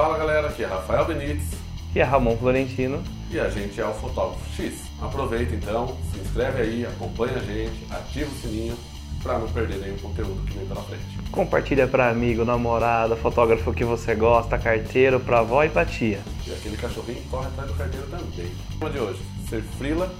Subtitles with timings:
[0.00, 1.50] Fala galera, aqui é Rafael Benites
[1.94, 4.84] e é Ramon Florentino e a gente é o Fotógrafo X.
[4.98, 8.78] Aproveita então, se inscreve aí, acompanha a gente, ativa o sininho
[9.22, 11.04] para não perder nenhum conteúdo que vem pela frente.
[11.30, 16.20] Compartilha para amigo, namorada, fotógrafo que você gosta, carteiro, para avó e para tia.
[16.46, 18.46] E aquele cachorrinho corre atrás do carteiro também.
[18.46, 20.10] O tema de hoje, ser frila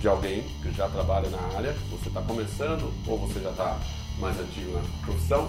[0.00, 3.78] de alguém que já trabalha na área, você está começando ou você já está
[4.18, 5.48] mais antigo na profissão,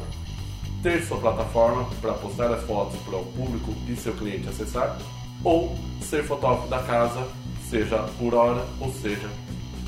[0.84, 5.00] ter sua plataforma para postar as fotos para o público e seu cliente acessar,
[5.42, 7.26] ou ser fotógrafo da casa,
[7.70, 9.30] seja por hora ou seja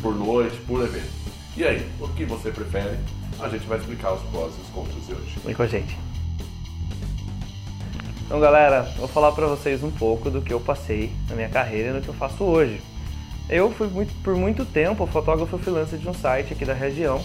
[0.02, 1.12] por noite, por evento.
[1.58, 2.98] E aí, o que você prefere?
[3.40, 5.36] A gente vai explicar os prós e os contras de hoje.
[5.44, 5.98] Vem com a gente.
[8.26, 11.90] Então, galera, vou falar para vocês um pouco do que eu passei na minha carreira
[11.90, 12.82] e no que eu faço hoje.
[13.50, 17.22] Eu fui muito, por muito tempo fotógrafo freelancer de um site aqui da região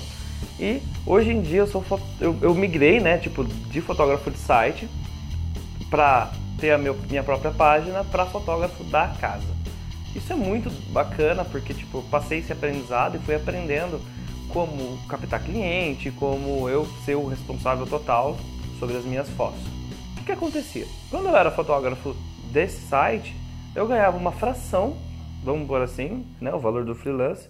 [0.58, 1.84] e hoje em dia eu sou
[2.20, 4.88] eu, eu migrei, né, tipo, de fotógrafo de site
[5.88, 9.60] para ter a meu, minha própria página para fotógrafo da casa.
[10.14, 14.00] Isso é muito bacana porque tipo, passei esse aprendizado e fui aprendendo
[14.52, 18.36] como captar cliente, como eu ser o responsável total
[18.78, 19.60] sobre as minhas fotos.
[20.20, 20.86] O que, acontecia?
[21.10, 22.14] Quando eu era fotógrafo
[22.52, 23.34] desse site,
[23.74, 24.96] eu ganhava uma fração,
[25.42, 27.48] vamos por assim, né, o valor do freelance,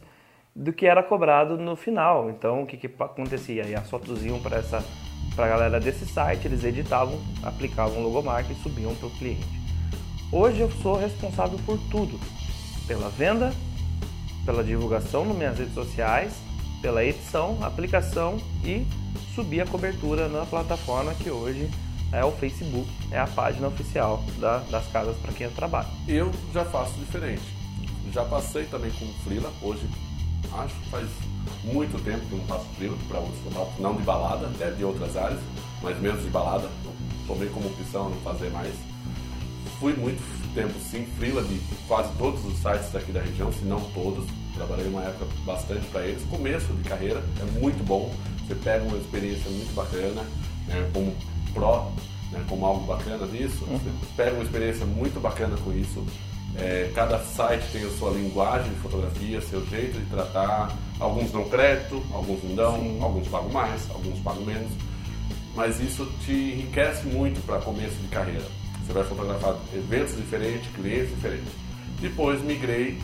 [0.54, 2.30] do que era cobrado no final.
[2.30, 3.64] Então, o que, que acontecia?
[3.66, 4.84] E as fotos iam para essa
[5.34, 9.46] para a galera desse site, eles editavam, aplicavam logomarca e subiam para o cliente.
[10.32, 12.18] Hoje eu sou responsável por tudo,
[12.86, 13.52] pela venda,
[14.44, 16.34] pela divulgação nas minhas redes sociais,
[16.82, 18.86] pela edição, aplicação e
[19.34, 21.70] subir a cobertura na plataforma que hoje
[22.12, 25.88] é o Facebook, é a página oficial da, das casas para quem eu trabalho.
[26.08, 27.42] Eu já faço diferente.
[28.12, 29.86] Já passei também com Freela, hoje
[30.52, 31.08] acho que faz
[31.64, 35.16] muito tempo que não faço Freela para outros fotógrafos, não de balada, é de outras
[35.16, 35.40] áreas,
[35.82, 36.68] mas menos de balada.
[37.26, 38.74] Tomei como opção não fazer mais.
[39.78, 40.20] Fui muito
[40.54, 44.26] tempo sim Freela de quase todos os sites daqui da região, se não todos.
[44.54, 46.22] Trabalhei uma época bastante para eles.
[46.24, 48.12] Começo de carreira é muito bom.
[48.46, 50.22] Você pega uma experiência muito bacana,
[50.66, 51.14] né, como
[51.54, 51.92] pró,
[52.32, 53.64] né, como algo bacana disso.
[53.64, 53.78] Uhum.
[53.78, 56.04] Você pega uma experiência muito bacana com isso.
[56.60, 60.76] É, cada site tem a sua linguagem de fotografia, seu jeito de tratar.
[60.98, 62.98] Alguns dão crédito, alguns não dão, Sim.
[63.00, 64.70] alguns pagam mais, alguns pagam menos.
[65.54, 68.44] Mas isso te enriquece muito para começo de carreira.
[68.84, 71.52] Você vai fotografar eventos diferentes, clientes diferentes.
[72.00, 73.00] Depois migrei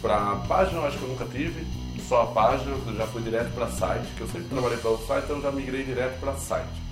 [0.00, 1.66] para página, eu acho que eu nunca tive,
[2.08, 5.06] só a página, eu já fui direto para site, que eu sempre trabalhei para outro
[5.06, 6.82] site, então eu já migrei direto para site.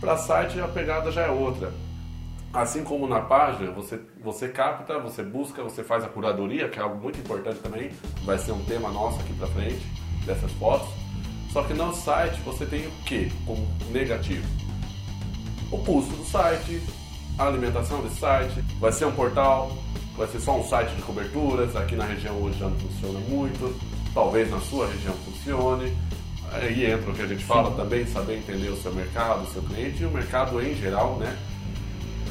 [0.00, 1.72] Para site a pegada já é outra.
[2.52, 6.82] Assim como na página, você, você capta, você busca, você faz a curadoria, que é
[6.82, 7.90] algo muito importante também,
[8.24, 9.86] vai ser um tema nosso aqui para frente,
[10.24, 10.88] dessas fotos.
[11.52, 14.46] Só que no site você tem o que como negativo?
[15.70, 16.82] O custo do site,
[17.38, 19.76] a alimentação desse site, vai ser um portal,
[20.16, 23.78] vai ser só um site de coberturas, aqui na região hoje já não funciona muito,
[24.14, 25.94] talvez na sua região funcione.
[26.50, 27.76] Aí entra o que a gente fala Sim.
[27.76, 31.36] também, saber entender o seu mercado, o seu cliente e o mercado em geral, né?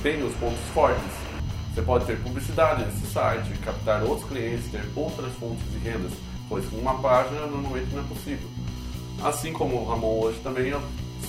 [0.03, 1.03] Tem os pontos fortes.
[1.73, 6.11] Você pode ter publicidade nesse site, captar outros clientes, ter outras fontes de rendas,
[6.47, 8.47] pois com uma página normalmente não é possível.
[9.23, 10.81] Assim como o Ramon hoje também, eu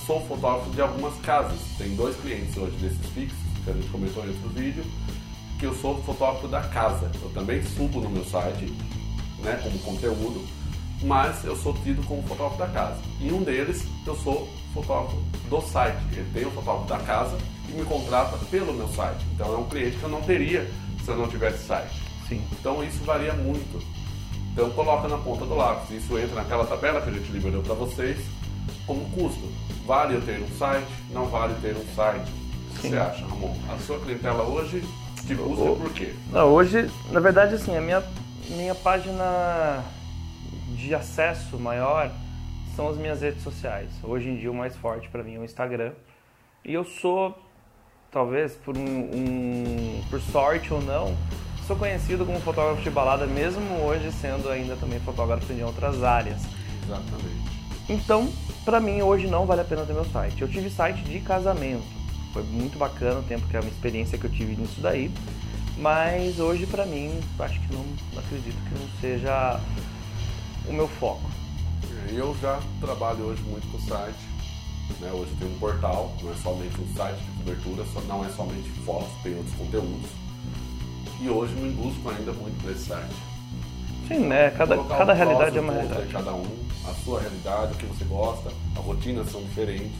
[0.05, 1.59] sou fotógrafo de algumas casas.
[1.77, 4.83] Tem dois clientes hoje desses fixos, que a gente comentou em outro vídeo,
[5.59, 7.11] que eu sou fotógrafo da casa.
[7.21, 8.71] Eu também subo no meu site,
[9.39, 10.45] né, como conteúdo,
[11.03, 13.01] mas eu sou tido como fotógrafo da casa.
[13.19, 15.17] E um deles, eu sou fotógrafo
[15.49, 15.97] do site.
[16.11, 17.37] Ele tem o fotógrafo da casa
[17.69, 19.25] e me contrata pelo meu site.
[19.33, 20.69] Então é um cliente que eu não teria
[21.03, 22.01] se eu não tivesse site.
[22.27, 22.43] Sim.
[22.59, 23.83] Então isso varia muito.
[24.51, 25.91] Então coloca na ponta do lápis.
[25.91, 28.17] Isso entra naquela tabela que a gente liberou para vocês
[28.85, 29.51] como custo.
[29.85, 30.87] Vale eu ter um site?
[31.11, 32.29] Não vale ter um site?
[32.29, 33.55] O que você acha, Ramon?
[33.69, 34.83] A sua clientela hoje
[35.25, 36.13] te busca por quê?
[36.31, 38.03] Não, hoje, na verdade, assim, a minha,
[38.49, 39.83] minha página
[40.75, 42.11] de acesso maior
[42.75, 43.89] são as minhas redes sociais.
[44.03, 45.91] Hoje em dia o mais forte para mim é o Instagram.
[46.63, 47.37] E eu sou,
[48.11, 51.15] talvez por um, um, por sorte ou não,
[51.67, 56.41] sou conhecido como fotógrafo de balada, mesmo hoje sendo ainda também fotógrafo em outras áreas.
[56.83, 57.49] Exatamente.
[57.87, 58.29] Então,
[58.65, 60.41] para mim hoje não vale a pena ter meu site.
[60.41, 61.85] Eu tive site de casamento.
[62.33, 65.11] Foi muito bacana o tempo que é uma experiência que eu tive nisso daí.
[65.77, 67.83] Mas hoje para mim, acho que não,
[68.13, 69.59] não acredito que não seja
[70.67, 71.29] o meu foco.
[72.11, 74.28] Eu já trabalho hoje muito com o site.
[74.99, 75.11] Né?
[75.13, 79.09] Hoje tem um portal, não é somente um site de cobertura, não é somente fotos,
[79.23, 80.09] tem outros conteúdos.
[81.21, 83.15] E hoje me busco ainda muito para esse site.
[84.07, 84.49] Sim, né?
[84.51, 86.07] Cada, cada realidade é uma realidade.
[86.07, 86.45] Cada um,
[86.85, 89.91] a sua realidade, o que você gosta, as rotinas são diferentes.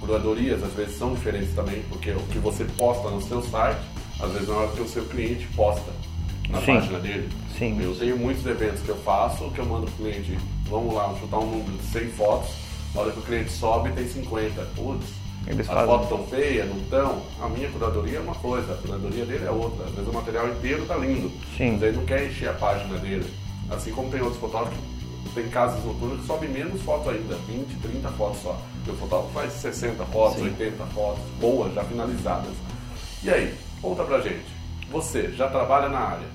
[0.00, 3.80] curadorias às vezes são diferentes também, porque o que você posta no seu site,
[4.20, 5.90] às vezes não é o que o seu cliente posta
[6.48, 6.74] na Sim.
[6.74, 7.28] página dele.
[7.58, 7.80] Sim.
[7.80, 11.38] Eu tenho muitos eventos que eu faço, que eu mando pro cliente, vamos lá, chutar
[11.38, 12.50] um número de 100 fotos,
[12.94, 14.62] na hora que o cliente sobe tem 50.
[14.76, 15.06] Putz,
[15.46, 15.86] Eles as fazem.
[15.86, 17.22] fotos estão feias, não estão?
[17.40, 19.84] A minha curadoria é uma coisa, a curadoria dele é outra.
[19.84, 21.72] Às vezes o material inteiro tá lindo, Sim.
[21.72, 23.32] mas ele não quer encher a página dele.
[23.70, 24.78] Assim como tem outros fotógrafos
[25.34, 28.60] tem casas noturnas que sobem menos fotos ainda, 20, 30 fotos só.
[28.86, 30.44] E o fotógrafo faz 60 fotos, Sim.
[30.44, 32.52] 80 fotos, boas, já finalizadas.
[33.22, 34.44] E aí, conta pra gente.
[34.90, 36.26] Você já trabalha na área?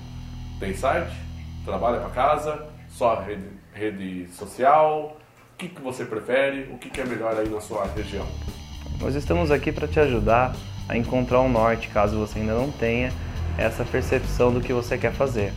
[0.58, 1.14] Tem site?
[1.64, 2.66] Trabalha para casa?
[2.90, 5.16] Só rede, rede social?
[5.58, 6.72] O que, que você prefere?
[6.72, 8.24] O que, que é melhor aí na sua região?
[9.00, 10.54] Nós estamos aqui para te ajudar
[10.88, 13.12] a encontrar um norte, caso você ainda não tenha
[13.58, 15.52] essa percepção do que você quer fazer.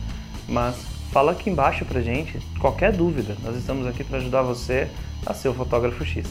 [0.48, 0.74] Mas
[1.12, 3.36] fala aqui embaixo pra gente qualquer dúvida.
[3.44, 4.88] Nós estamos aqui para ajudar você
[5.24, 6.26] a ser o fotógrafo X.